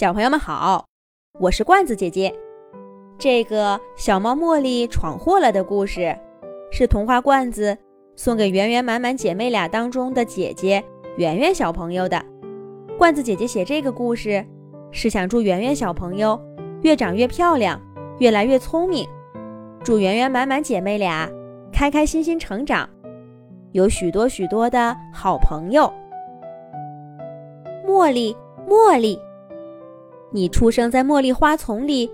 [0.00, 0.86] 小朋友们好，
[1.38, 2.34] 我是罐子姐姐。
[3.18, 6.16] 这个小猫茉莉闯祸了的故事，
[6.72, 7.76] 是童话罐子
[8.16, 10.82] 送给圆圆满满姐妹俩当中的姐姐
[11.18, 12.18] 圆圆小朋友的。
[12.96, 14.42] 罐子姐姐写这个故事，
[14.90, 16.40] 是想祝圆圆小朋友
[16.80, 17.78] 越长越漂亮，
[18.20, 19.06] 越来越聪明，
[19.84, 21.30] 祝圆圆满满姐妹俩
[21.70, 22.88] 开开心心成长，
[23.72, 25.92] 有许多许多的好朋友。
[27.86, 28.34] 茉莉，
[28.66, 29.20] 茉莉。
[30.32, 32.10] 你出生在茉莉花丛里，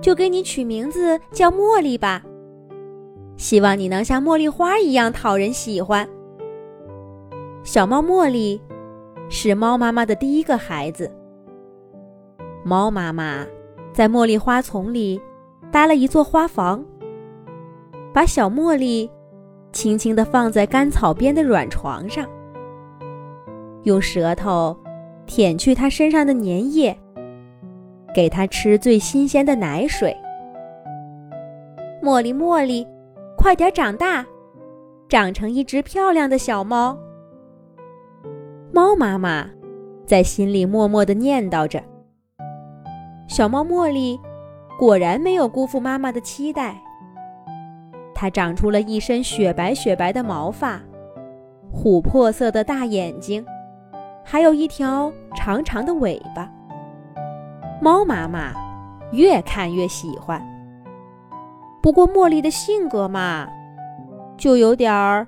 [0.00, 2.22] 就给你取名字叫茉莉吧。
[3.36, 6.08] 希望你能像茉莉花一样讨人喜欢。
[7.64, 8.60] 小猫茉莉
[9.28, 11.10] 是猫妈妈的第一个孩子。
[12.62, 13.46] 猫妈妈
[13.92, 15.20] 在茉莉花丛里
[15.72, 16.84] 搭了一座花房，
[18.12, 19.10] 把小茉莉
[19.72, 22.28] 轻轻地放在干草边的软床上，
[23.84, 24.76] 用舌头
[25.24, 26.99] 舔去它身上的粘液。
[28.14, 30.16] 给它吃最新鲜的奶水。
[32.02, 32.86] 茉莉，茉莉，
[33.36, 34.24] 快点长大，
[35.08, 36.96] 长成一只漂亮的小猫。
[38.72, 39.48] 猫妈妈
[40.06, 41.82] 在心里默默的念叨着。
[43.28, 44.18] 小猫茉莉
[44.78, 46.80] 果然没有辜负妈妈的期待，
[48.14, 50.80] 它长出了一身雪白雪白的毛发，
[51.72, 53.44] 琥珀色的大眼睛，
[54.24, 56.50] 还有一条长长的尾巴。
[57.82, 58.52] 猫妈妈
[59.12, 60.38] 越看越喜欢，
[61.82, 63.48] 不过茉莉的性格嘛，
[64.36, 65.26] 就有点儿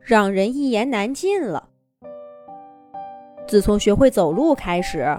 [0.00, 1.70] 让人一言难尽了。
[3.46, 5.18] 自从学会走路开始，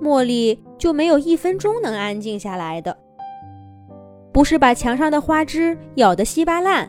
[0.00, 2.96] 茉莉就没有一分钟能安静下来的。
[4.32, 6.88] 不是把墙上的花枝咬得稀巴烂，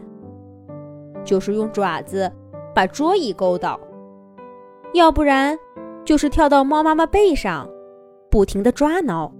[1.23, 2.31] 就是用爪子
[2.75, 3.79] 把桌椅勾倒，
[4.93, 5.57] 要不然
[6.05, 7.67] 就是跳到猫妈妈背上。
[8.30, 9.33] 不停的抓挠，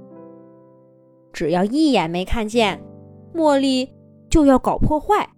[1.34, 2.82] 只要一眼没看见，
[3.34, 3.94] 茉莉
[4.30, 5.30] 就要搞破坏，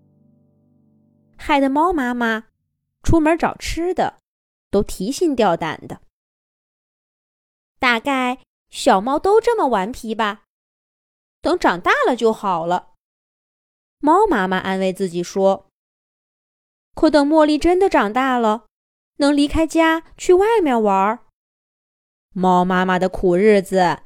[1.37, 2.45] 害得猫妈妈
[3.03, 4.19] 出门找吃的
[4.69, 6.01] 都提心吊胆的。
[7.79, 10.43] 大概小猫都这么顽皮吧，
[11.41, 12.89] 等长大了就好了。
[13.99, 15.65] 猫妈妈安慰自己说。
[16.95, 18.65] 可等茉莉真的长大了，
[19.17, 21.19] 能离开家去外面玩儿。
[22.33, 24.03] 猫妈妈的苦日子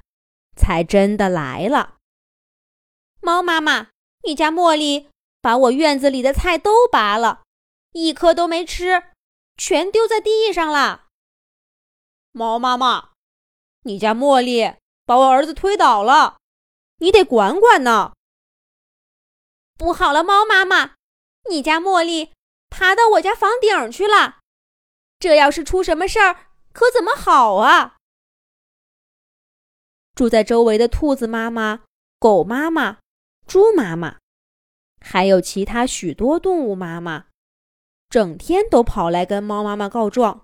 [0.55, 1.97] 才真的来了。
[3.19, 3.89] 猫妈妈，
[4.23, 5.09] 你家茉莉
[5.41, 7.43] 把我院子里的菜都拔了，
[7.91, 9.03] 一颗都没吃，
[9.57, 11.07] 全丢在地上了。
[12.31, 13.11] 猫妈妈，
[13.83, 16.37] 你家茉莉把我儿子推倒了，
[16.97, 18.13] 你得管管呢。
[19.77, 20.95] 不好了，猫妈妈，
[21.49, 22.31] 你家茉莉
[22.69, 24.39] 爬到我家房顶去了，
[25.19, 27.97] 这要是出什么事儿，可怎么好啊？
[30.15, 31.85] 住在周围的兔子妈妈、
[32.19, 32.99] 狗妈妈、
[33.47, 34.19] 猪妈妈，
[34.99, 37.25] 还有其他许多动物妈妈，
[38.09, 40.43] 整天都跑来跟猫妈妈告状。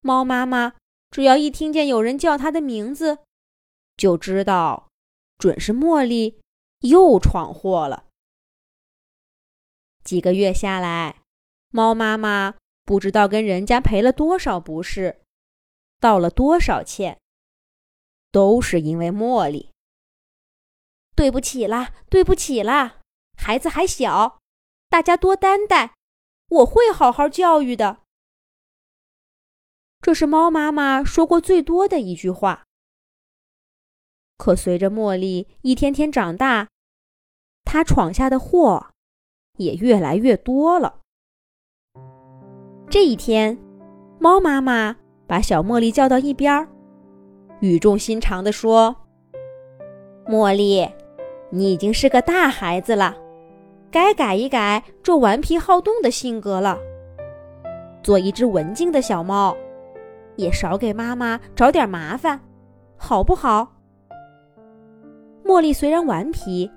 [0.00, 0.74] 猫妈妈
[1.10, 3.18] 只要一听见有人叫它的名字，
[3.96, 4.88] 就知道
[5.38, 6.38] 准是茉莉
[6.80, 8.04] 又闯祸了。
[10.04, 11.22] 几个月下来，
[11.70, 15.20] 猫妈妈不知道跟人家赔了多少不是，
[15.98, 17.18] 道了多少歉。
[18.38, 19.72] 都是因为茉莉。
[21.16, 23.00] 对不起啦，对不起啦，
[23.36, 24.38] 孩子还小，
[24.88, 25.94] 大家多担待，
[26.48, 28.02] 我会好好教育的。
[30.00, 32.62] 这是猫妈妈说过最多的一句话。
[34.36, 36.68] 可随着茉莉一天天长大，
[37.64, 38.90] 她闯下的祸
[39.56, 41.00] 也越来越多了。
[42.88, 43.58] 这一天，
[44.20, 44.96] 猫妈妈
[45.26, 46.68] 把小茉莉叫到一边儿。
[47.60, 48.94] 语重心长地说
[50.26, 50.88] ：“茉莉，
[51.50, 53.16] 你已经是个大孩子了，
[53.90, 56.78] 该改一改这顽皮好动的性格了，
[58.00, 59.56] 做一只文静的小猫，
[60.36, 62.40] 也少给妈妈找点麻烦，
[62.96, 63.66] 好不好？”
[65.44, 66.70] 茉莉虽然顽皮，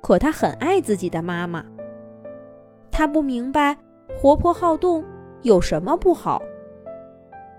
[0.00, 1.64] 可她很爱自己的妈妈。
[2.90, 3.76] 她不明白
[4.18, 5.04] 活泼好动
[5.42, 6.42] 有什么不好，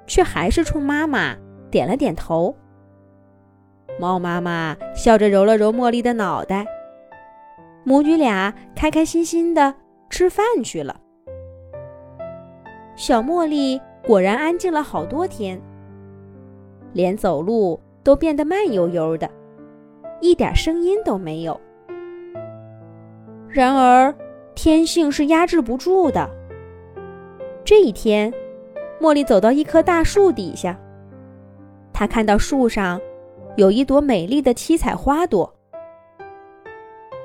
[0.06, 1.38] 却还是冲妈妈。
[1.72, 2.56] 点了点头，
[4.00, 6.66] 猫妈妈笑着揉了揉茉莉的脑袋，
[7.84, 9.74] 母女俩开开心心的
[10.10, 11.00] 吃饭去了。
[12.96, 15.62] 小茉莉果然安静了好多天，
[16.94, 19.30] 连走路都变得慢悠悠的，
[20.22, 21.60] 一点声音都没有。
[23.48, 24.14] 然而，
[24.56, 26.30] 天性是压制不住的。
[27.64, 28.34] 这一天，
[29.00, 30.80] 茉莉走到一棵大树底下。
[32.00, 32.98] 他看到树上
[33.58, 35.54] 有一朵美丽的七彩花朵。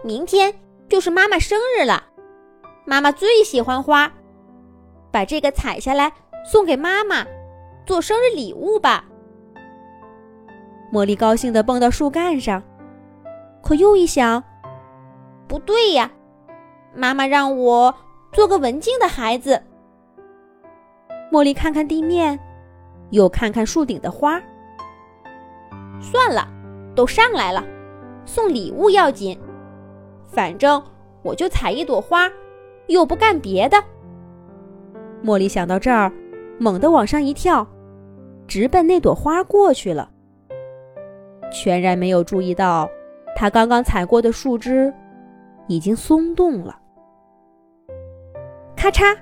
[0.02, 0.52] 明天
[0.88, 2.02] 就是妈妈生日了，
[2.84, 4.12] 妈妈最喜欢花，
[5.12, 6.12] 把这个采下来
[6.44, 7.24] 送给妈妈，
[7.86, 9.04] 做生日礼物吧。
[10.92, 12.60] 茉莉高兴地蹦到树干上，
[13.62, 14.42] 可又一想，
[15.46, 16.10] 不对呀，
[16.92, 17.94] 妈妈让我
[18.32, 19.62] 做个文静的孩子。
[21.30, 22.36] 茉莉看看地面，
[23.10, 24.42] 又看看树顶的花。
[26.04, 26.46] 算了，
[26.94, 27.64] 都上来了，
[28.26, 29.38] 送礼物要紧。
[30.26, 30.82] 反正
[31.22, 32.30] 我就采一朵花，
[32.88, 33.82] 又不干别的。
[35.24, 36.12] 茉莉想到这儿，
[36.58, 37.66] 猛地往上一跳，
[38.46, 40.10] 直奔那朵花过去了。
[41.50, 42.88] 全然没有注意到，
[43.34, 44.92] 她刚刚踩过的树枝
[45.66, 46.78] 已经松动了。
[48.76, 49.16] 咔嚓，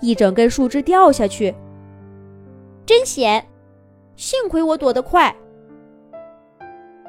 [0.00, 1.54] 一整根树枝掉下去，
[2.84, 3.46] 真险！
[4.16, 5.34] 幸亏我躲得快。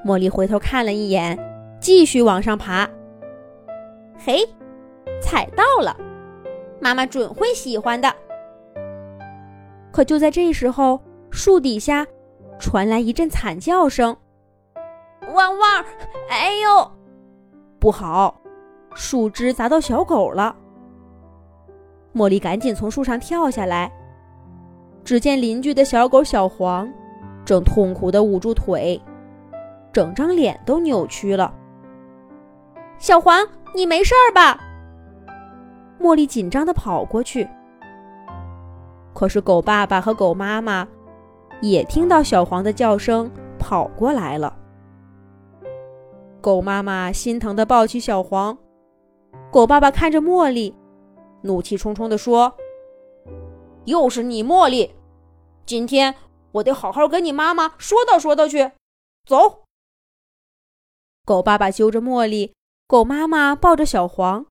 [0.06, 1.36] 茉莉回头看了一眼，
[1.82, 2.88] 继续往上爬。
[4.24, 4.48] 嘿，
[5.20, 5.98] 踩到了，
[6.80, 8.14] 妈妈准会喜欢的。
[9.92, 12.06] 可就在这时候，树底下
[12.60, 14.16] 传来一阵惨叫声
[15.34, 15.84] ：“汪汪！
[16.30, 16.92] 哎呦，
[17.80, 18.40] 不好，
[18.94, 20.56] 树枝砸到小狗了！”
[22.14, 23.92] 茉莉赶紧从树上跳下来，
[25.04, 26.88] 只见邻居的小狗小黄
[27.44, 29.02] 正痛苦地捂住腿。
[29.96, 31.54] 整张脸都扭曲了。
[32.98, 34.60] 小黄，你没事儿吧？
[36.02, 37.48] 茉莉紧张地跑过去。
[39.14, 40.86] 可是狗爸爸和狗妈妈
[41.62, 44.54] 也听到小黄的叫声，跑过来了。
[46.42, 48.58] 狗妈妈心疼地抱起小黄，
[49.50, 50.76] 狗爸爸看着茉莉，
[51.42, 52.54] 怒气冲冲地说
[53.86, 54.94] ：“又是你，茉莉！
[55.66, 56.14] 今天
[56.52, 58.72] 我得好好跟你妈妈说道说道去。
[59.26, 59.60] 走。”
[61.26, 62.54] 狗爸爸揪着茉莉，
[62.86, 64.46] 狗妈妈抱着小黄，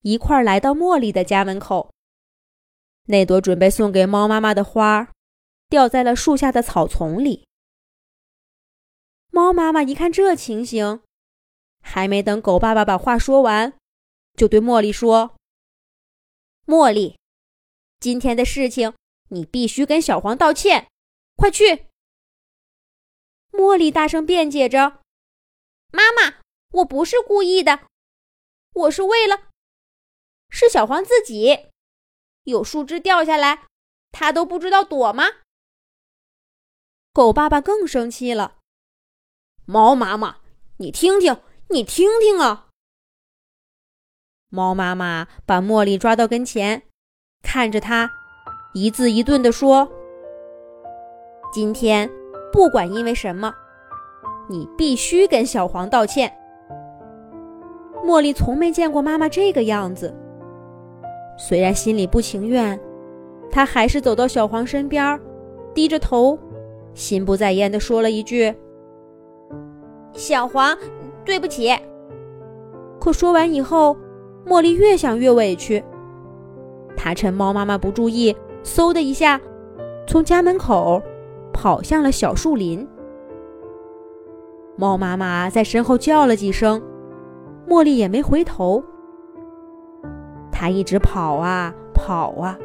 [0.00, 1.92] 一块儿来到茉莉的家门口。
[3.04, 5.12] 那朵准备送给猫妈妈的花，
[5.68, 7.46] 掉在了树下的草丛里。
[9.30, 11.02] 猫妈妈一看这情形，
[11.82, 13.74] 还没等狗爸爸把话说完，
[14.38, 15.36] 就对茉莉说
[16.66, 17.18] ：“茉莉，
[17.98, 18.94] 今天的事情
[19.28, 20.88] 你必须跟小黄道歉，
[21.36, 21.88] 快去！”
[23.52, 25.02] 茉莉大声辩解着。
[25.92, 26.38] 妈妈，
[26.72, 27.80] 我不是故意的，
[28.72, 29.48] 我是为了，
[30.48, 31.70] 是小黄自己，
[32.44, 33.66] 有树枝掉下来，
[34.12, 35.24] 他都不知道躲吗？
[37.12, 38.58] 狗爸爸更生气了。
[39.66, 40.38] 猫妈妈，
[40.78, 42.68] 你听听，你听听啊！
[44.48, 46.88] 猫妈妈把茉莉抓到跟前，
[47.42, 48.10] 看着他，
[48.74, 49.90] 一字一顿地说
[51.52, 52.08] ：“今天
[52.52, 53.52] 不管因为什么。”
[54.50, 56.28] 你必须跟小黄道歉。
[58.04, 60.12] 茉莉从没见过妈妈这个样子，
[61.38, 62.78] 虽然心里不情愿，
[63.48, 65.20] 她还是走到小黄身边，
[65.72, 66.36] 低着头，
[66.94, 68.52] 心不在焉地说了一句
[70.12, 70.76] ：“小黄，
[71.24, 71.72] 对不起。”
[72.98, 73.96] 可说完以后，
[74.44, 75.80] 茉莉越想越委屈，
[76.96, 79.40] 她趁猫妈妈不注意，嗖的一下，
[80.08, 81.00] 从家门口
[81.52, 82.84] 跑向了小树林。
[84.80, 86.80] 猫妈妈在身后叫了几声，
[87.68, 88.82] 茉莉也没回头。
[90.50, 92.56] 它一直跑啊跑啊，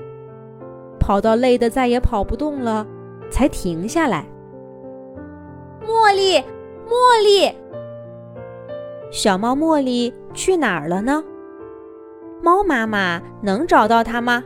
[0.98, 2.88] 跑到累得再也跑不动了，
[3.30, 4.26] 才停下来。
[5.86, 6.38] 茉莉，
[6.88, 7.54] 茉莉，
[9.12, 11.22] 小猫茉莉去哪儿了呢？
[12.42, 14.42] 猫妈妈能找到它吗？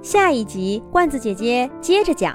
[0.00, 2.34] 下一集，罐子姐姐接着讲。